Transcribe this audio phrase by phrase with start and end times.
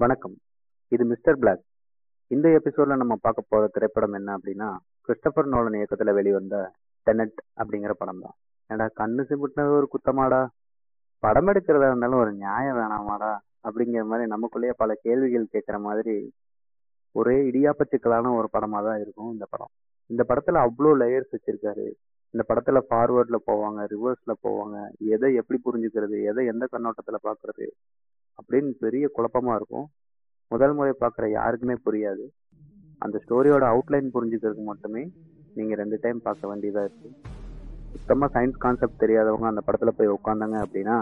[0.00, 0.34] வணக்கம்.
[0.88, 1.60] இது mister black
[2.26, 6.72] இந்த எபிசோட்ல நம்ம பார்க்க போற திரைப்படம் என்ன அப்படின்னா கிறிஸ்டபர் நோலன் இயக்கத்துல வெளிவந்த
[7.06, 8.34] டெனட் அப்படிங்கிற படம் தான்
[8.70, 10.46] ஏடா கண்ணு சிமிட்டினது ஒரு குத்தமாடா?
[11.18, 13.38] படம் எடுக்கிறதா இருந்தாலும் ஒரு நியாயம் வேணாமாடா?
[13.62, 16.34] அப்படிங்கிற மாதிரி நமக்குள்ளேயே பல கேள்விகள் கேட்குற மாதிரி
[17.12, 19.72] ஒரே இடியாப்பச்சிக்கலான ஒரு படமாக தான் இருக்கும் இந்த படம்.
[20.06, 21.86] இந்த படத்தில் அவ்வளோ லேயர்ஸ் வச்சுருக்காரு.
[22.30, 24.88] இந்த படத்தில் ஃபார்வேர்டில் போவாங்க ரிவர்ஸில் போவாங்க.
[24.98, 26.24] எதை எப்படி புரிஞ்சுக்கிறது?
[26.24, 27.68] எதை எந்த கண்ணோட்டத்தில் பார்க்குறது?
[28.38, 29.86] அப்படின்னு பெரிய குழப்பமா இருக்கும்.
[30.52, 32.24] முதல் முறை பார்க்குற யாருக்குமே புரியாது.
[33.04, 35.02] அந்த ஸ்டோரியோட அவுட்லைன் புரிஞ்சுக்கிறதுக்கு மட்டுமே
[35.56, 37.10] நீங்கள் ரெண்டு டைம் பார்க்க வேண்டியதாக இருக்கு.
[37.94, 40.96] சுத்தமாக சயின்ஸ் கான்செப்ட் தெரியாதவங்க அந்த படத்தில் போய் உட்காந்தாங்க அப்படின்னா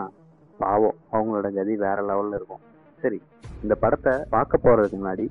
[0.63, 0.99] பாவம்.
[1.15, 2.63] அவங்களோட கதி வேற லெவலில் இருக்கும்.
[3.03, 3.19] சரி
[3.63, 5.27] இந்த படத்தை பார்க்க போகிறதுக்கு முன்னாடி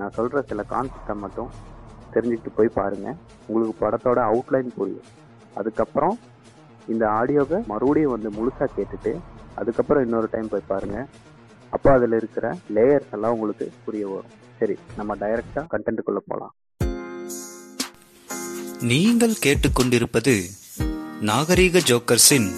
[0.00, 1.50] நான் சொல்கிற சில கான்செப்டை மட்டும்
[2.14, 3.16] தெரிஞ்சுக்கிட்டு போய் பாருங்கள்
[3.46, 5.06] உங்களுக்கு படத்தோட அவுட்லைன் புரியும்.
[5.60, 6.16] அதுக்கப்புறம்
[6.92, 9.12] இந்த ஆடியோவை மறுபடியும் வந்து முழுசாக கேட்டுட்டு
[9.60, 11.08] அதுக்கப்புறம் இன்னொரு டைம் போய் பாருங்கள்
[11.86, 14.30] அப்போ அதில் இருக்கிற லேயர்ஸ் எல்லாம் உங்களுக்கு புரிய வரும்.
[14.60, 16.54] சரி நம்ம டைரக்டா கண்டென்ட்டுக்குள்ள போகலாம்
[18.90, 20.34] நீங்கள் கேட்டுக்கொண்டிருப்பது
[21.28, 22.48] நாகரீக ஜோக்கர்ஸின்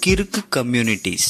[0.00, 1.28] கிறுக்கு கம்யூனிட்டிஸ்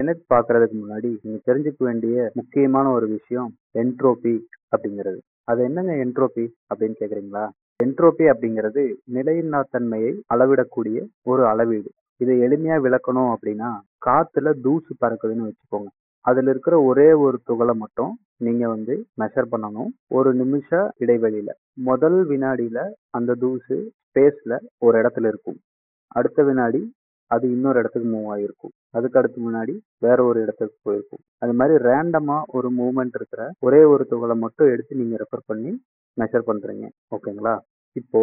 [0.00, 4.40] டெனட் பார்க்கறதுக்கு முன்னாடி நீங்க தெரிஞ்சுக்க வேண்டிய முக்கியமான ஒரு விஷயம் என்ட்ரோபி
[4.76, 5.18] அப்படிங்கிறது.
[5.44, 7.48] அது என்னங்க என்ட்ரோபி அப்படின்னு கேக்குறீங்களா?
[7.84, 11.90] என்ட்ரோபி அப்படிங்கிறது நிலையில்லா தன்மையை அளவிடக்கூடிய ஒரு அளவீடு.
[12.16, 13.70] இதை எளிமையா விளக்கணும் அப்படின்னா
[14.06, 15.90] காத்துல தூசு பறக்குதுன்னு வச்சுக்கோங்க.
[16.20, 19.90] அதுல இருக்கிற ஒரே ஒரு துகளை மட்டும் நீங்க வந்து மெஷர் பண்ணணும்.
[20.08, 21.48] ஒரு நிமிஷ இடைவெளியில.
[21.72, 25.58] முதல் வினாடியில அந்த தூசு ஸ்பேஸ்ல ஒரு இடத்துல இருக்கும்.
[26.08, 26.92] அடுத்த வினாடி
[27.34, 31.22] அது இன்னொரு இடத்துக்கு மூவ் ஆகிருக்கும் அதுக்கு அடுத்து முன்னாடி வேற ஒரு இடத்துக்கு போயிருக்கும்.
[31.42, 35.72] அது மாதிரி ரேண்டமா ஒரு மூவ்மெண்ட் இருக்கிற ஒரே ஒரு துகளை மட்டும் எடுத்து நீங்க ரெஃபர் பண்ணி
[36.16, 36.86] மெஷர் பண்றீங்க.
[37.16, 37.54] ஓகேங்களா
[38.00, 38.22] இப்போ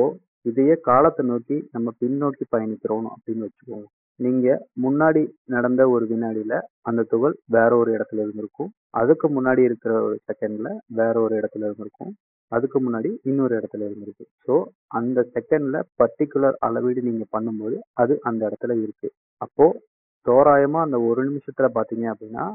[0.49, 3.87] இதையே காலத்தை நோக்கி நம்ம பின்னோக்கி பயணிக்கிறோம் அப்படின்னு வச்சுக்கோங்க.
[4.19, 4.47] நீங்க
[4.83, 5.21] முன்னாடி
[5.55, 6.53] நடந்த ஒரு வினாடியில
[6.89, 8.71] அந்த துகள் வேற ஒரு இடத்துல இருந்திருக்கும்.
[9.01, 10.69] அதுக்கு முன்னாடி இருக்கிற ஒரு செகண்ட்ல
[10.99, 12.11] வேற ஒரு இடத்துல இருந்திருக்கும்.
[12.51, 14.25] அதுக்கு முன்னாடி இன்னொரு இடத்துல இருந்திருக்கு.
[14.45, 14.55] ஸோ
[14.99, 19.09] அந்த செகண்டில் பர்டிகுலர் அளவீடு நீங்கள் பண்ணும்போது அது அந்த இடத்துல இருக்கு.
[19.41, 19.79] அப்போது
[20.25, 22.45] தோராயமாக அந்த ஒரு நிமிஷத்தில் பார்த்தீங்க அப்படின்னா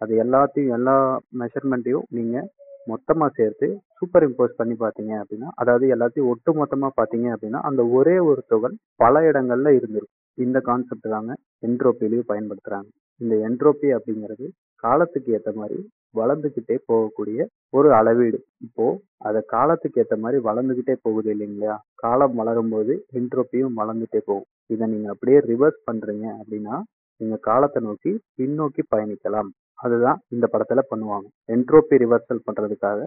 [0.00, 0.96] அது எல்லாத்தையும் எல்லா
[1.42, 2.48] மெஷர்மெண்ட்டையும் நீங்கள்
[2.90, 3.66] மொத்தமாக சேர்த்து
[3.98, 8.74] சூப்பர் இம்போஸ் பண்ணி பார்த்தீங்க அப்படின்னா அதாவது எல்லாத்தையும் ஒட்டு மொத்தமாக பார்த்தீங்க அப்படின்னா அந்த ஒரே ஒரு துகள்
[9.02, 10.18] பல இடங்கள்ல இருந்திருக்கும்.
[10.38, 11.32] இந்த கான்செப்ட் தாங்க
[11.66, 14.46] என்ட்ரோப்பிலையும் பயன்படுத்துகிறாங்க இந்த என்ட்ரோபி அப்படிங்கிறது
[14.84, 15.78] காலத்துக்கு ஏற்ற மாதிரி
[16.20, 17.46] வளர்ந்துகிட்டே போகக்கூடிய
[17.78, 18.38] ஒரு அளவீடு.
[18.66, 18.86] இப்போ
[19.28, 21.76] அத காலத்துக்கு ஏத்த மாதிரி வளர்ந்துகிட்டே போகுது இல்லைங்களா?
[21.94, 24.48] காலம் வளரும் போது என்ட்ரோப்பியும் வளர்ந்துட்டே போகும்.
[24.66, 26.76] இதை நீங்க அப்படியே ரிவர்ஸ் பண்றீங்க அப்படின்னா
[27.20, 29.50] நீங்க காலத்தை நோக்கி பின்னோக்கி பயணிக்கலாம்.
[29.84, 31.26] அதுதான் இந்த படத்துல பண்ணுவாங்க.
[31.54, 33.00] என்ட்ரோபி ரிவர்சல் பண்றதுக்காக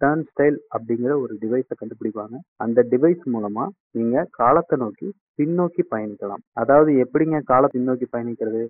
[0.00, 2.36] டர்ன் ஸ்டைல் அப்படிங்கிற ஒரு டிவைஸை கண்டுபிடிப்பாங்க.
[2.64, 5.08] அந்த டிவைஸ் மூலமா நீங்க காலத்தை நோக்கி
[5.38, 6.42] பின்னோக்கி பயணிக்கலாம்.
[6.62, 8.62] அதாவது எப்படிங்க கால பின்னோக்கி பயணிக்கிறது?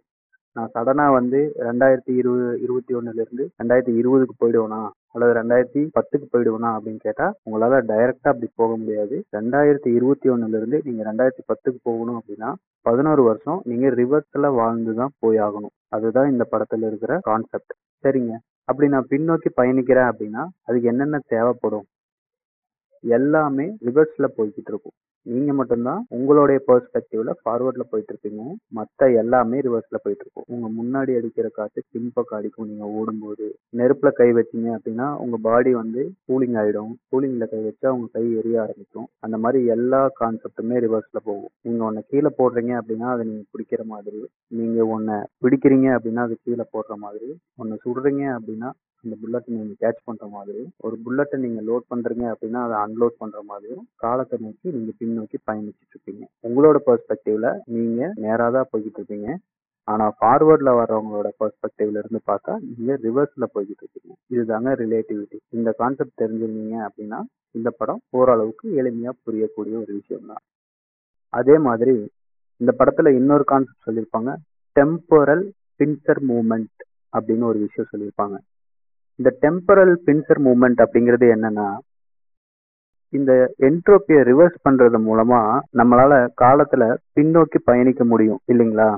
[0.56, 4.78] நான் சடனா வந்து ரெண்டாயிரத்தி இருபது இருபத்தி ஒண்ணுல இருந்து ரெண்டாயிரத்தி இருபதுக்கு போயிடுவேனா?
[5.12, 6.70] அல்லது ரெண்டாயிரத்தி பத்துக்கு போயிடுவேனா?
[6.76, 9.16] அப்படின்னு கேட்டா உங்களால டைரக்டா அப்படி போக முடியாது.
[9.36, 12.50] ரெண்டாயிரத்தி இருபத்தி ஒண்ணுல இருந்து நீங்க ரெண்டாயிரத்தி பத்துக்கு போகணும் அப்படின்னா
[12.86, 17.74] பதினோரு வருஷம் நீங்க ரிவர்ஸ்ல வாழ்ந்துதான் போய் ஆகணும் அதுதான் இந்த படத்துல இருக்கிற கான்செப்ட்
[18.04, 18.34] சரிங்க.
[18.70, 21.86] அப்படி நான் பின்னோக்கி பயணிக்கிறேன் அப்படின்னா அதுக்கு என்னென்ன தேவைப்படும்?
[23.04, 24.96] எல்லாமே ரிவர்ஸ்ல போய்கிட்டு இருக்கும்.
[25.26, 28.42] நீங்க மட்டும்தான் உங்களுடைய பெர்ஸ்பெக்டிவ்ல ஃபார்வர்ட்ல போயிட்டு இருப்பீங்க
[28.74, 32.68] மத்த எல்லாமே ரிவர்ஸ்ல போயிட்டு இருக்கும் உங்க முன்னாடி அடிக்கிற காத்து பின்பக்கம் அடிக்கும்.
[32.68, 36.92] நீங்க ஓடும்போது நெருப்புல கை வச்சீங்க அப்படின்னா உங்க பாடி வந்து கூலிங் ஆயிடும்.
[37.10, 39.08] கூலிங்ல கை வச்சா உங்க கை எரிய ஆரம்பிக்கும்.
[39.20, 41.52] அந்த மாதிரி எல்லா கான்செப்டுமே ரிவர்ஸ்ல போகும்.
[41.62, 44.22] நீங்க ஒன்ன கீழே போடுறீங்க அப்படின்னா அதை நீங்க பிடிக்கிற மாதிரி.
[44.48, 45.10] நீங்க ஒன்ன
[45.44, 47.30] பிடிக்கிறீங்க அப்படின்னா அது கீழே போடுற மாதிரி.
[47.56, 48.70] ஒன்னு சுடுறீங்க அப்படின்னா
[49.04, 53.40] அந்த புல்லட்டை நீங்கள் கேட்ச் பண்ணுற மாதிரி ஒரு புல்லட்டை நீங்கள் லோட் பண்ணுறீங்க அப்படின்னா அதை அன்லோட் பண்ணுற
[53.50, 56.24] மாதிரியும் காலத்தை நோக்கி நீங்கள் பின்னோக்கி பயணிச்சுட்டு இருப்பீங்க.
[56.48, 59.28] உங்களோட பெர்ஸ்பெக்டிவ்ல நீங்கள் நேராக தான் போய்கிட்டு இருப்பீங்க.
[59.88, 66.76] ஆனால் ஃபார்வர்டில் வர்றவங்களோட பெர்ஸ்பெக்டிவ்ல இருந்து பார்த்தா நீங்கள் ரிவர்ஸில் போய்கிட்டு இருக்கீங்க இதுதாங்க ரிலேட்டிவிட்டி இந்த கான்செப்ட் தெரிஞ்சிருந்தீங்க
[66.86, 67.20] அப்படின்னா
[67.58, 70.42] இந்த படம் ஓரளவுக்கு எளிமையாக புரியக்கூடிய ஒரு விஷயம் தான்
[71.32, 71.94] அதே மாதிரி
[72.60, 74.32] இந்த படத்தில் இன்னொரு கான்செப்ட் சொல்லியிருப்பாங்க
[74.76, 75.44] டெம்போரல்
[75.80, 76.82] பின்சர் மூமெண்ட்
[77.16, 78.36] அப்படின்னு ஒரு விஷயம் சொல்லியிருப்பாங்க.
[79.18, 81.68] இந்த டெம்பரல் பின்சர் மூமெண்ட் அப்படிங்கிறது என்னன்னா
[83.12, 85.40] இந்த என்ட்ரோப்பியை ரிவர்ஸ் பண்றது மூலமா
[85.78, 86.84] நம்மளால காலத்துல
[87.14, 88.88] பின்னோக்கி பயணிக்க முடியும் இல்லைங்களா?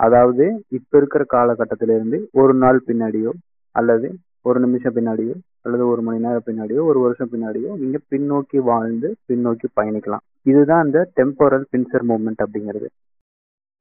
[0.00, 3.32] அதாவது இப்ப இருக்கிற காலகட்டத்திலேருந்து ஒரு நாள் பின்னாடியோ
[3.74, 4.08] அல்லது
[4.42, 9.68] ஒரு நிமிஷம் பின்னாடியோ அல்லது ஒரு மணி நேரம் பின்னாடியோ ஒரு வருஷம் பின்னாடியோ நீங்க பின்னோக்கி வாழ்ந்து பின்னோக்கி
[9.80, 10.24] பயணிக்கலாம்.
[10.42, 12.88] இதுதான் இந்த டெம்போரல் பின்சர் மூமெண்ட் அப்படிங்கிறது.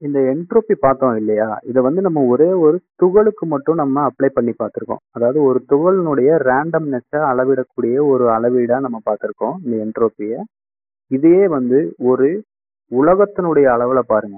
[0.02, 1.50] இந்த என்ட்ரோபி பார்த்தோம் இல்லையா?
[1.70, 5.02] இதை வந்து நம்ம ஒரே ஒரு துகளுக்கு மட்டும் நம்ம அப்ளை பண்ணி பார்த்துருக்கோம்.
[5.16, 10.40] அதாவது ஒரு துகளினுடைய ரேண்டம்னஸை அளவிடக்கூடிய ஒரு அளவீடாக நம்ம பார்த்துருக்கோம் இந்த என்ட்ரோப்பியை
[11.12, 11.80] இதையே வந்து
[12.12, 12.28] ஒரு
[12.92, 14.38] உலகத்தினுடைய அளவில் பாருங்க.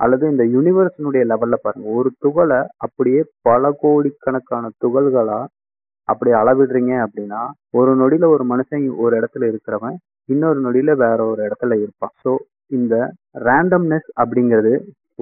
[0.00, 1.86] அல்லது இந்த யூனிவர்ஸினுடைய லெவலில் பாருங்க.
[1.98, 5.50] ஒரு துகளை அப்படியே பல கோடிக்கணக்கான துகள்களாக
[6.08, 7.42] அப்படி அளவிடுறீங்க அப்படின்னா
[7.78, 9.96] ஒரு நொடியில் ஒரு மனுஷன் ஒரு இடத்துல இருக்கிறவன்
[10.28, 12.14] இன்னொரு நொடியில் வேற ஒரு இடத்துல இருப்பான்.
[12.24, 12.30] ஸோ
[12.78, 12.94] இந்த
[13.48, 14.72] ரேண்டம்னஸ் அப்படிங்கிறது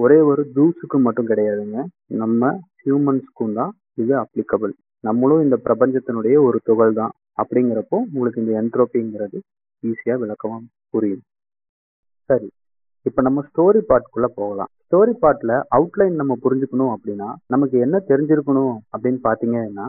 [0.03, 1.79] ஒரே ஒரு ஜூஸுக்கு மட்டும் கிடையாதுங்க.
[2.21, 2.51] நம்ம
[2.83, 3.71] ஹியூமன்ஸ்க்கும் தான்
[4.01, 9.37] இது அப்ளிகபிள் நம்மளும் இந்த பிரபஞ்சத்தினுடைய ஒரு துகள் தான் அப்படிங்கிறப்போ உங்களுக்கு இந்த என்ட்ரோபிங்கிறது
[9.83, 10.63] ஈஸியாக விளக்கமாக
[10.93, 11.23] புரியும்.
[12.29, 12.49] சரி
[13.05, 14.69] இப்போ நம்ம ஸ்டோரி பார்ட்குள்ளே போகலாம்.
[14.85, 19.85] ஸ்டோரி பார்ட்டில் அவுட்லைன் நம்ம புரிஞ்சுக்கணும் அப்படின்னா நமக்கு என்ன தெரிஞ்சிருக்கணும் அப்படின்னு பார்த்தீங்கன்னா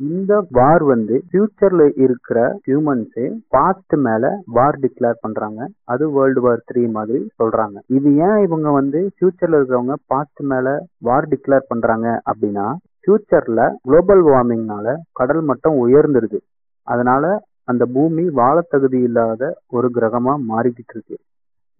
[0.00, 4.24] இந்த வார் வந்து ஃபியூச்சர்ல இருக்கிற ஹியூமன்ஸே பாஸ்ட் மேல
[4.56, 5.60] வார் டிக்ளேர் பண்றாங்க.
[5.92, 7.76] அது வேர்ல்டு வார் த்ரீ மாதிரி சொல்றாங்க.
[7.96, 10.74] இது ஏன் இவங்க வந்து ஃபியூச்சர்ல இருக்கிறவங்க பாஸ்ட் மேல
[11.08, 12.66] வார் டிக்ளேர் பண்றாங்க அப்படின்னா
[13.02, 16.40] ஃபியூச்சர்ல குளோபல் வார்மிங்னால கடல் மட்டம் உயர்ந்துருது
[16.86, 17.24] அதனால
[17.70, 19.42] அந்த பூமி வாழத்தகுதி தகுதி இல்லாத
[19.76, 21.16] ஒரு கிரகமா மாறிக்கிட்டு இருக்கு.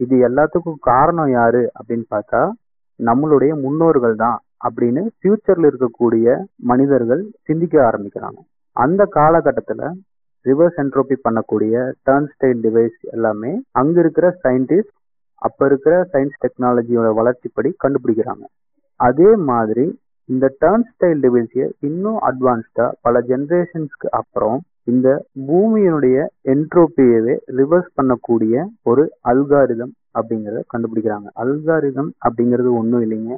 [0.00, 2.40] இது எல்லாத்துக்கும் காரணம் யாரு அப்படின்னு பார்த்தா
[3.00, 4.38] நம்மளுடைய முன்னோர்கள் தான்.
[4.64, 8.38] அப்படின்னு ஃபியூச்சர்ல இருக்கக்கூடிய மனிதர்கள் சிந்திக்க ஆரம்பிக்கிறாங்க.
[8.72, 9.90] அந்த காலகட்டத்துல
[10.44, 14.94] ரிவர்ஸ் என்ட்ரோபி பண்ணக்கூடிய டர்ன் ஸ்டைல் டிவைஸ் எல்லாமே அங்க இருக்கிற சயின்டிஸ்ட்
[15.34, 18.44] அப்ப இருக்கிற சயின்ஸ் டெக்னாலஜியோட வளர்ச்சிப்படி கண்டுபிடிக்கிறாங்க.
[19.00, 25.08] அதே மாதிரி இந்த டர்ன் ஸ்டைல் டிவைஸை இன்னும் அட்வான்ஸ்டா பல ஜென்ரேஷன்ஸ்க்கு அப்புறம் இந்த
[25.48, 31.28] பூமியினுடைய என்ட்ரோபியவே ரிவர்ஸ் பண்ணக்கூடிய ஒரு அல்காரிதம் அப்படிங்கிறத கண்டுபிடிக்கிறாங்க.
[31.44, 33.34] அல்காரிதம் அப்படிங்கிறது ஒன்றும் இல்லைங்க.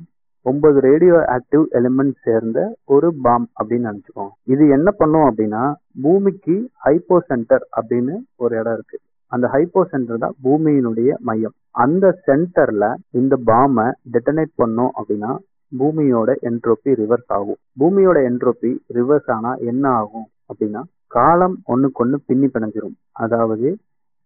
[0.48, 2.58] ஒன்பது ரேடியோ ஆக்டிவ் எலிமெண்ட் சேர்ந்த
[2.94, 4.32] ஒரு பாம் அப்படின்னு நினைச்சுக்கோங்க.
[4.52, 5.62] இது என்ன பண்ணும் அப்படின்னா
[6.04, 8.98] பூமிக்கு ஹைப்போ சென்டர் அப்படின்னு ஒரு இடம் இருக்கு.
[9.32, 11.54] அந்த ஹைப்போ சென்டர் தான் பூமியினுடைய மையம்.
[11.84, 12.84] அந்த சென்டர்ல
[13.20, 15.32] இந்த பாமை டெட்டனேட் பண்ணோம் அப்படின்னா
[15.72, 17.58] பூமியோட என்ட்ரோபி ரிவர்ஸ் ஆகும்.
[17.80, 20.82] பூமியோட என்ட்ரோபி ரிவர்ஸ் ஆனா என்ன ஆகும் அப்படின்னா
[21.16, 22.96] காலம் ஒண்ணுக்கு ஒன்று பின்னி பிணைஞ்சிரும்.
[23.24, 23.68] அதாவது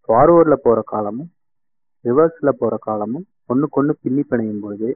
[0.09, 1.31] ஃபார்வர்டில் போகிற காலமும்
[2.05, 4.89] ரிவர்ஸில் போகிற காலமும் ஒன்றுக்கொன்று பின்னி பிணையும் பொழுது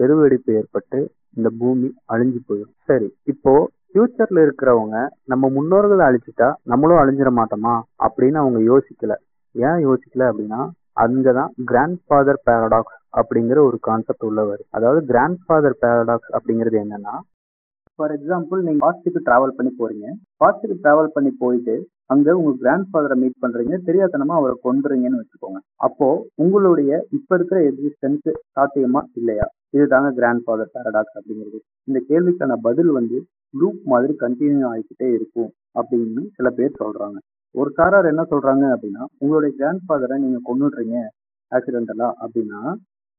[0.00, 0.98] பெருவெடிப்பு ஏற்பட்டு
[1.36, 2.74] இந்த பூமி அழிஞ்சு போயிடும்.
[2.88, 3.54] சரி இப்போ
[3.90, 7.74] ஃபியூச்சர்ல இருக்கிறவங்க நம்ம முன்னோர்களை அழிச்சிட்டா நம்மளும் அழிஞ்சிட மாட்டோமா?
[8.04, 9.14] அப்படின்னு அவங்க யோசிக்கல.
[9.54, 10.60] ஏன் யோசிக்கல அப்படின்னா
[11.00, 17.14] அங்கதான் கிராண்ட் ஃபாதர் பேரடாக்ஸ் அப்படிங்கிற ஒரு கான்செப்ட் உள்ளவர் அதாவது கிராண்ட் ஃபாதர் பேரடாக்ஸ் அப்படிங்கிறது என்னன்னா
[17.98, 20.06] ஃபார் எக்ஸாம்பிள் நீங்க பாஸ்டுக்கு டிராவல் பண்ணி போறீங்க.
[20.44, 21.74] பாஸ்டுக்கு டிராவல் பண்ணி போயிட்டு
[22.06, 23.74] அங்க உங்க கிராண்ட் ஃபாதரை மீட் பண்றீங்க.
[23.88, 25.58] தெரியாதனமா அவரை கொண்டுறீங்கன்னு வச்சுக்கோங்க.
[25.86, 29.46] அப்போ உங்களுடைய இப்ப இருக்கிற எக்ஸிஸ்டன்ஸ் சாத்தியமா இல்லையா?
[29.76, 31.58] இதுதாங்க கிராண்ட் ஃபாதர் பேரடாக்ஸ் அப்படிங்கிறது.
[31.84, 33.18] இந்த கேள்விக்கான பதில் வந்து
[33.60, 35.50] லூப் மாதிரி கண்டினியூ ஆகிக்கிட்டே இருக்கும்
[35.80, 37.18] அப்படின்னு சில பேர் சொல்றாங்க.
[37.54, 40.96] ஒரு சாரார் என்ன சொல்றாங்க அப்படின்னா உங்களுடைய கிராண்ட் ஃபாதரை நீங்க கொண்டுடுறீங்க
[41.52, 42.60] ஆக்சிடென்டலா அப்படின்னா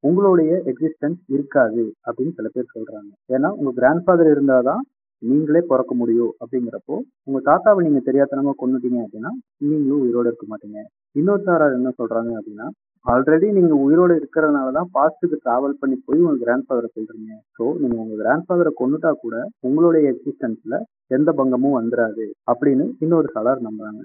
[0.04, 3.12] உங்களுடைய எக்ஸிஸ்டன்ஸ் இருக்காது அப்படின்னு சில பேர் சொல்றாங்க.
[3.34, 4.84] ஏன்னா உங்க கிராண்ட் ஃபாதர் இருந்தாதான்
[5.22, 6.96] நீங்களே பிறக்க முடியும் அப்படிங்கிறப்போ
[7.28, 10.80] உங்க தாத்தாவை நீங்க தெரியாதனமா கொண்டுட்டீங்க அப்படின்னா நீங்களும் உயிரோட இருக்க மாட்டீங்க.
[11.20, 12.68] இன்னொரு சாரார் என்ன சொல்றாங்க அப்படின்னா
[13.06, 17.32] ஆல்ரெடி நீங்க உயிரோட இருக்கிறதுனால தான் பாஸ்ட்டுக்கு டிராவல் பண்ணி போய் உங்க கிராண்ட் ஃபாதரை சொல்றீங்க.
[17.58, 19.36] ஸோ நீங்க உங்க கிராண்ட் ஃபாதரை கொண்டுட்டா கூட
[19.68, 20.78] உங்களுடைய எக்ஸிஸ்டன்ஸ்ல
[21.18, 24.02] எந்த பங்கமும் வந்துடாது அப்படின்னு இன்னொரு சாரார் நம்புறாங்க.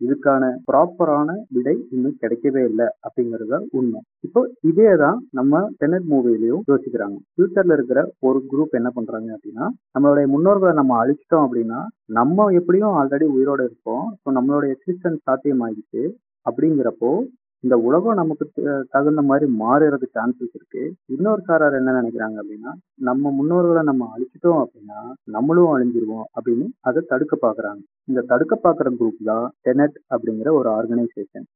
[0.00, 4.00] இதுக்கான ப்ராப்பரான விடை இன்னும் கிடைக்கவே இல்லை அப்படிங்கிறது தான் உண்மை.
[4.26, 7.18] இப்போ இதே தான் நம்ம டெனட் மூவிலையும் யோசிக்கிறாங்க.
[7.32, 11.80] ஃபியூச்சர்ல இருக்கிற ஒரு குரூப் என்ன பண்றாங்க அப்படின்னா நம்மளுடைய முன்னோர்களை நம்ம அழிச்சிட்டோம் அப்படின்னா
[12.18, 14.06] நம்ம எப்படியும் ஆல்ரெடி உயிரோட இருப்போம்.
[14.22, 16.04] ஸோ நம்மளோட எக்ஸிஸ்டன்ஸ் சாத்தியமாகிட்டு
[16.46, 17.12] அப்படிங்கிறப்போ
[17.64, 20.82] இந்த உலகம் நமக்கு த- தகுந்த மாதிரி மாறுறதுக்கு சான்சஸ் இருக்கு.
[21.08, 22.72] இன்னொரு சாரார் என்ன நினைக்கிறாங்க அப்படின்னா
[23.08, 29.22] நம்ம முன்னோர்களை நம்ம அழிச்சிட்டோம் அப்படின்னா நம்மளும் அழிஞ்சிருவோம் அப்படின்னு அதை தடுக்க பாக்குறாங்க இந்த தடுக்க பாக்குற குரூப்
[29.24, 31.46] தான் டெனட் அப்படிங்கிற ஒரு ஆர்கனைசேஷன்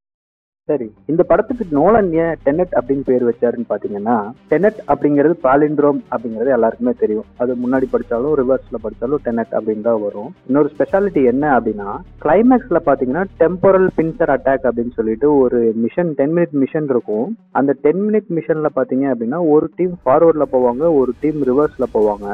[0.71, 4.17] சரி இந்த படத்துக்கு நோலன் ஏன் டெனட் அப்படின்னு பேர் வச்சாருன்னு பாத்தீங்கன்னா
[4.51, 7.27] டெனட் அப்படிங்கிறது பாலிண்ட்ரோம் அப்படிங்கிறது எல்லாருக்குமே தெரியும்.
[7.43, 10.31] அது முன்னாடி படிச்சாலும் ரிவர்ஸ்ல படிச்சாலும் டெனட் அப்படின்னு தான் வரும்.
[10.49, 11.89] இன்னொரு ஸ்பெஷாலிட்டி என்ன அப்படின்னா
[12.27, 17.29] கிளைமேக்ஸ்ல பாத்தீங்கன்னா டெம்பரல் பின்சர் அட்டாக் அப்படின்னு சொல்லிட்டு ஒரு மிஷன் டென் மினிட் மிஷன் இருக்கும்.
[17.61, 22.29] அந்த டென் மினிட் மிஷன்ல பாத்தீங்க அப்படின்னா ஒரு டீம் ஃபார்வர்ட்ல போவாங்க ஒரு டீம் ரிவர்ஸ்ல போவாங்க.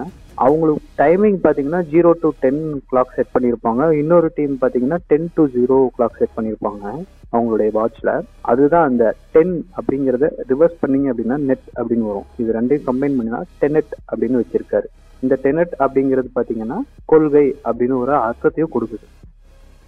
[0.45, 5.79] அவங்களுக்கு டைமிங் பார்த்தீங்கன்னா zero to ten clock set பண்ணியிருப்பாங்க இன்னொரு டீம் பார்த்தீங்கன்னா ten to zero
[5.97, 6.85] clock set பண்ணியிருப்பாங்க
[7.33, 8.11] அவங்களுடைய வாட்ச்ல
[8.51, 9.05] அதுதான் அந்த
[9.35, 12.29] டென் அப்படிங்கிறத ரிவர்ஸ் பண்ணீங்க அப்படின்னா நெட் அப்படின்னு வரும்.
[12.43, 14.89] இது ரெண்டையும் கம்பைன் பண்ணினா டெனெட் அப்படின்னு வச்சிருக்காரு.
[15.25, 16.79] இந்த டெனட் அப்படிங்கிறது பார்த்தீங்கன்னா
[17.13, 19.07] கொள்கை அப்படின்னு ஒரு அர்த்தத்தையும் கொடுக்குது.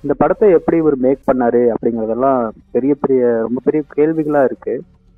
[0.04, 2.42] இந்த படத்தை எப்படி இவர் மேக் பண்ணாரு அப்படிங்கிறதெல்லாம்
[2.74, 4.74] பெரிய பெரிய ரொம்ப பெரிய கேள்விகளாக இருக்கு.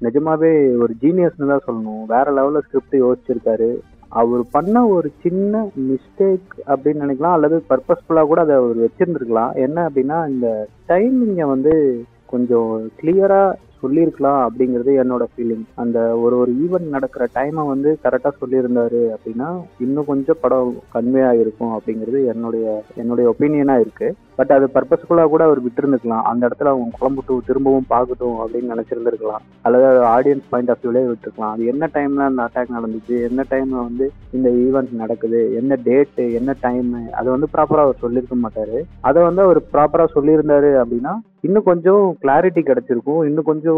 [0.06, 0.52] நிஜமாவே
[0.84, 2.04] ஒரு ஜீனியஸ்னு தான் சொல்லணும்.
[2.14, 3.70] வேற லெவலில் ஸ்கிரிப்ட் யோசிச்சிருக்காரு.
[4.20, 9.52] அவர் பண்ண ஒரு சின்ன மிஸ்டேக் அப்படின்னு நினைக்கலாம் அல்லது பர்பஸ்ஃபுல்லாக கூட அதை அவர் வச்சுருந்துருக்கலாம்.
[9.66, 10.48] என்ன அப்படின்னா இந்த
[10.88, 11.74] டைமிங்கை வந்து
[12.26, 19.02] கொஞ்சம் கிளியராக சொல்லியிருக்கலாம் அப்படிங்கிறது என்னோட ஃபீலிங் அந்த ஒரு ஒரு ஈவெண்ட் நடக்கிற டைமை வந்து கரெக்டாக சொல்லியிருந்தாரு
[19.14, 19.48] அப்படின்னா
[19.86, 22.66] இன்னும் கொஞ்சம் படம் கன்வே ஆகிருக்கும் அப்படிங்கிறது என்னுடைய
[23.02, 26.26] என்னுடைய ஒப்பீனியனாக இருக்குது பட் அது பர்பஸ்ஃபுல்லாக கூட அவர் விட்டுருந்துக்கலாம்.
[26.30, 29.42] அந்த இடத்துல அவங்க குழம்புட்டு திரும்பவும் பார்க்கட்டும் அப்படின்னு நினச்சிருந்துருக்கலாம்.
[29.64, 31.52] அல்லது அது ஆடியன்ஸ் பாயிண்ட் ஆஃப் வியூலே விட்டுருக்கலாம்.
[31.54, 33.16] அது என்ன டைமில் அந்த அட்டாக் நடந்துச்சு?
[33.28, 35.40] என்ன டைமில் வந்து இந்த ஈவெண்ட் நடக்குது?
[35.60, 38.78] என்ன டேட்டு என்ன டைமு அதை வந்து ப்ராப்பராக அவர் சொல்லியிருக்க மாட்டார்.
[39.10, 41.14] அதை வந்து அவர் ப்ராப்பராக சொல்லியிருந்தாரு அப்படின்னா
[41.46, 43.22] இன்னும் கொஞ்சம் கிளாரிட்டி கிடைச்சிருக்கும்.
[43.28, 43.71] இன்னும் கொஞ்சம்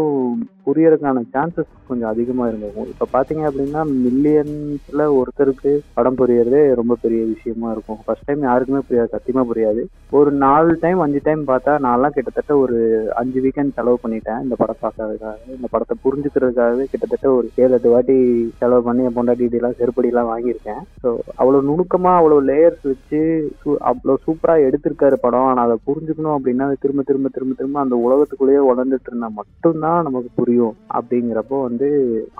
[0.65, 7.71] புரியறதுக்கான சான்சஸ் கொஞ்சம் அதிகமாக இருந்திருக்கும் இப்போ பார்த்தீங்க அப்படின்னா மில்லியன்ஸில் ஒருத்தருக்கு படம் புரியறதே ரொம்ப பெரிய விஷயமா
[7.71, 7.97] இருக்கும்.
[8.05, 9.85] ஃபர்ஸ்ட் டைம் யாருக்குமே புரியாது சத்தியமாக புரியாது.
[10.11, 12.77] ஒரு நாலு டைம் அஞ்சு டைம் பார்த்தா நான்லாம் கிட்டத்தட்ட ஒரு
[13.15, 18.17] அஞ்சு வீக்கெண்ட் செலவு பண்ணிட்டேன் இந்த படம் பார்க்கறதுக்காக இந்த படத்தை புரிஞ்சுக்கிறதுக்காகவே கிட்டத்தட்ட ஒரு ஏழு எட்டு வாட்டி
[18.57, 20.81] செலவு பண்ணி என் பொண்டாட்டி இதெல்லாம் செருப்படிலாம் வாங்கியிருக்கேன்.
[21.03, 23.21] ஸோ அவ்வளோ நுணுக்கமாக அவ்வளோ லேயர்ஸ் வச்சு
[23.65, 25.45] சு- அவ்வளோ சூப்பராக எடுத்திருக்காரு படம்.
[25.45, 30.29] ஆனால் அதை புரிஞ்சுக்கணும் அப்படின்னா திரும்ப திரும்ப திரும்ப திரும்ப அந்த உலகத்துக்குள்ளேயே உழந்துட்டு இருந்தா மட்டும்தான் தான் நமக்கு
[30.39, 30.75] புரியும்.
[30.97, 31.87] அப்படிங்கிறப்போ வந்து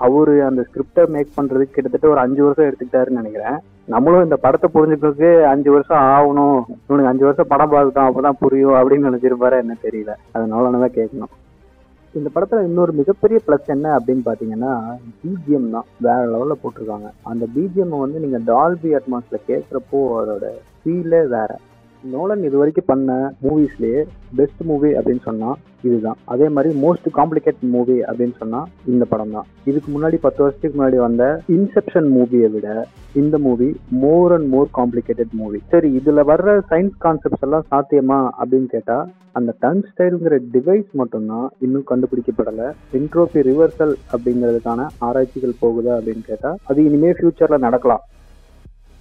[0.06, 3.58] அவரு அந்த ஸ்கிரிப்டை மேக் பண்றதுக்கு கிட்டத்தட்ட ஒரு அஞ்சு வருஷம் எடுத்துக்கிட்டாருன்னு நினைக்கிறேன்.
[3.94, 6.60] நம்மளும் இந்த படத்தை புரிஞ்சுக்கிறதுக்கு அஞ்சு வருஷம் ஆகணும்.
[6.86, 10.14] இவனுக்கு அஞ்சு வருஷம் படம் பார்த்துட்டோம் அப்பதான் புரியும் அப்படின்னு நினைச்சிருப்பாரு என்ன தெரியல.
[10.36, 11.34] அதனால தான் கேட்கணும்.
[12.18, 14.72] இந்த படத்துல இன்னொரு மிகப்பெரிய ப்ளஸ் என்ன அப்படின்னு பாத்தீங்கன்னா
[15.22, 15.88] பிஜிஎம் தான்.
[16.06, 17.08] வேற லெவல்ல போட்டிருக்காங்க.
[17.30, 20.46] அந்த பிஜிஎம் வந்து நீங்க டால்பி அட்மாஸ்ல கேட்குறப்போ அதோட
[20.78, 21.50] ஃபீலே வேற.
[22.14, 24.00] நோலன் இது வரைக்கும் பண்ண மூவிஸ்லேயே
[24.38, 25.56] பெஸ்ட் மூவி அப்படின்னு சொன்னால்
[25.88, 26.18] இதுதான்.
[26.32, 30.98] அதே மாதிரி மோஸ்ட் காம்ப்ளிகேட் மூவி அப்படின்னு சொன்னால் இந்த படம் தான் இதுக்கு முன்னாடி பத்து வருஷத்துக்கு முன்னாடி
[31.04, 31.24] வந்த
[31.56, 32.68] இன்செப்ஷன் மூவியை விட
[33.20, 33.68] இந்த movie
[34.04, 39.06] more and more complicated movie சரி இதில் வர்ற சயின்ஸ் கான்செப்ட்ஸ் எல்லாம் சாத்தியமா அப்படின்னு கேட்டால்
[39.38, 42.68] அந்த டன் ஸ்டைலுங்கிற டிவைஸ் மட்டும்தான் இன்னும் கண்டுபிடிக்கப்படலை.
[42.98, 48.04] என்ட்ரோபி ரிவர்சல் அப்படிங்கிறதுக்கான ஆராய்ச்சிகள் போகுதா அப்படின்னு கேட்டால் அது இனிமேல் ஃபியூச்சரில் நடக்கலாம்.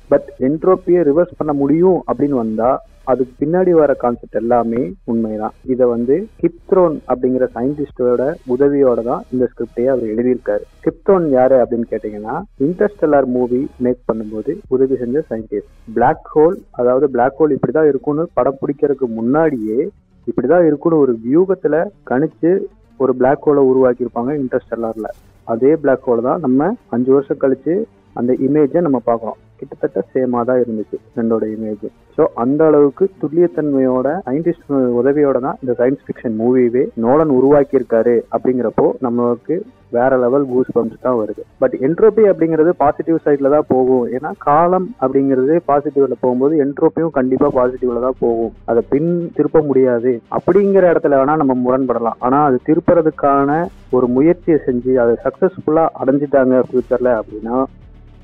[0.10, 2.82] பட் என்ட்ரோப்பியை ரிவர்ஸ் பண்ண முடியும் அப்படின்னு வந்தால்
[3.12, 4.82] அதுக்கு பின்னாடி வர கான்செப்ட் எல்லாமே
[5.12, 5.56] உண்மைதான்.
[5.74, 10.64] இதை வந்து கிப்த்ரோன் அப்படிங்கிற சயின்டிஸ்டோட உதவியோட தான் இந்த ஸ்கிரிப்டையே அவர் எழுதியிருக்காரு.
[10.86, 12.36] கிப்த்ரோன் யாரு அப்படின்னு கேட்டீங்கன்னா
[12.68, 18.60] இன்டர்ஸ்டெல்லார் மூவி மேக் பண்ணும்போது உதவி செஞ்ச சயின்டிஸ்ட் பிளாக் ஹோல் அதாவது பிளாக் ஹோல் இப்படிதான் இருக்கும்னு படம்
[18.64, 19.80] பிடிக்கிறதுக்கு முன்னாடியே
[20.28, 21.76] இப்படிதான் இருக்கும்னு ஒரு வியூகத்துல
[22.12, 22.52] கணிச்சு
[23.00, 25.10] ஒரு பிளாக் ஹோலை உருவாக்கியிருப்பாங்க இன்டர்ஸ்டெல்லார்ல
[25.54, 27.74] அதே பிளாக் ஹோல் தான் நம்ம அஞ்சு வருஷம் கழிச்சு
[28.20, 29.40] அந்த இமேஜை நம்ம பார்க்குறோம்.
[29.60, 31.86] கிட்டத்தட்ட சேமா தான் இருந்துச்சு ரெண்டோட இமேஜ்
[32.18, 39.56] ஸோ அந்த அளவுக்கு துல்லியத்தன்மையோட சயின்டிஸ்ட் உதவியோட தான் இந்த சயின்ஸ் ஃபிக்ஷன் மூவியவே நோலன் உருவாக்கியிருக்காரு அப்படிங்கிறப்போ நமக்கு
[39.96, 41.42] வேற லெவல் கூஸ் பம்ப்ஸ் தான் வருது.
[41.62, 44.06] பட் என்ட்ரோபி அப்படிங்கிறது பாசிட்டிவ் சைட்ல தான் போகும்.
[44.16, 48.54] ஏன்னா காலம் அப்படிங்கிறது பாசிட்டிவ்ல போகும்போது என்ட்ரோப்பியும் கண்டிப்பா பாசிட்டிவ்ல தான் போகும்.
[48.72, 50.14] அதை பின் திருப்ப முடியாது.
[50.38, 52.20] அப்படிங்கிற இடத்துல வேணா நம்ம முரண்படலாம்.
[52.28, 53.60] ஆனா அது திருப்புறதுக்கான
[53.98, 57.58] ஒரு முயற்சியை செஞ்சு அதை சக்சஸ்ஃபுல்லா அடைஞ்சிட்டாங்க ஃபியூச்சர்ல அப்படின்னா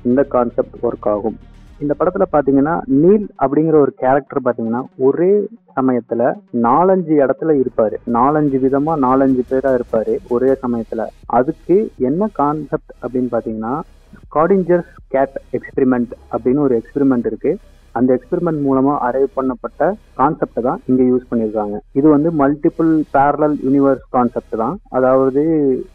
[0.08, 1.38] இந்த கான்செப்ட் ஒர்க் ஆகும்.
[1.82, 5.32] இந்த படத்துல பாத்தீங்கன்னா நீல் அப்படிங்கிற ஒரு கேரக்டர் பாத்தீங்கன்னா ஒரே
[5.78, 6.22] சமயத்துல
[6.66, 7.96] நாலஞ்சு இடத்துல இருப்பாரு.
[8.18, 11.04] நாலஞ்சு விதமா நாலஞ்சு பேரா இருப்பாரு ஒரே சமயத்துல.
[11.38, 11.76] அதுக்கு
[12.10, 13.74] என்ன கான்செப்ட் அப்படின்னு பாத்தீங்கன்னா
[14.22, 17.52] ஸ்காடிஞ்சர்ஸ் கேட் எக்ஸ்பெரிமெண்ட் அப்படின்னு ஒரு எக்ஸ்பெரிமெண்ட் இருக்கு.
[17.98, 19.86] அந்த எக்ஸ்பெரிமெண்ட் மூலமா அரைவ் பண்ணப்பட்ட
[20.20, 24.76] கான்செப்டை தான் இங்க யூஸ் பண்ணியிருக்காங்க இது வந்து மல்டிபிள் பேரலல் யூனிவர்ஸ் கான்செப்ட் தான்.
[24.98, 25.42] அதாவது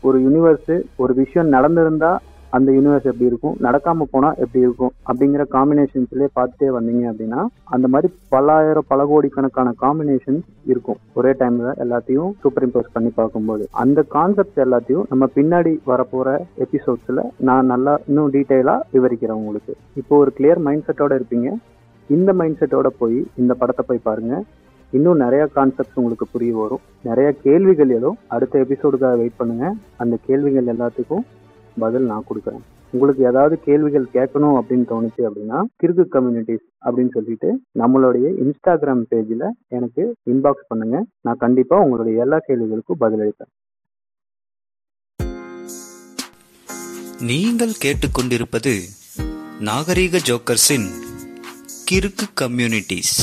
[0.07, 0.73] ஒரு யூனிவர்ஸ்
[1.03, 2.11] ஒரு விஷயம் நடந்திருந்தா
[2.55, 7.41] அந்த யூனிவர்ஸ் எப்படி இருக்கும் நடக்காம போனா எப்படி இருக்கும் அப்படிங்கிற காம்பினேஷன்ஸ்லேயே பார்த்துட்டே வந்தீங்க அப்படின்னா
[7.75, 10.99] அந்த மாதிரி பல்லாயிரம் பல கோடிக்கணக்கான காம்பினேஷன்ஸ் இருக்கும்.
[11.19, 13.63] ஒரே டைம்ல எல்லாத்தையும் சூப்பர் இம்போஸ் பண்ணி பார்க்கும்போது.
[13.83, 19.75] அந்த கான்செப்ட் எல்லாத்தையும் நம்ம பின்னாடி வரப்போற எபிசோட்ஸ்ல நான் நல்லா இன்னும் டீட்டெயிலா விவரிக்கிறேன் உங்களுக்கு.
[20.01, 21.49] இப்போ ஒரு கிளியர் மைண்ட் செட்டோட இருப்பீங்க.
[22.09, 24.35] இந்த மைண்ட் செட்டோட போய் இந்த படத்தை போய் பாருங்க.
[24.93, 26.83] இன்னும் நிறைய கான்செப்ட்ஸ் உங்களுக்கு புரிய வரும்.
[27.07, 29.65] நிறைய கேள்விகள் ஏதும் அடுத்த எபிசோடுக்காக வெயிட் பண்ணுங்க.
[30.03, 31.25] அந்த கேள்விகள் எல்லாத்துக்கும்
[31.83, 32.63] பதில் நான் கொடுக்குறேன்.
[32.93, 37.49] உங்களுக்கு ஏதாவது கேள்விகள் கேட்கணும் அப்படின்னு தோணுச்சு அப்படின்னா கிறுக்கு கம்யூனிட்டிஸ் அப்படின்னு சொல்லிட்டு
[37.81, 40.03] நம்மளுடைய இன்ஸ்டாகிராம் பேஜில் எனக்கு
[40.33, 40.99] இன்பாக்ஸ் பண்ணுங்க.
[41.27, 43.53] நான் கண்டிப்பாக உங்களுடைய எல்லா கேள்விகளுக்கும் பதிலளிப்பேன்
[47.29, 48.73] நீங்கள் கேட்டுக்கொண்டிருப்பது
[49.67, 50.87] நாகரீக ஜோக்கர்ஸின்
[51.89, 53.15] கிறுக்கு கம்யூனிட்டிஸ்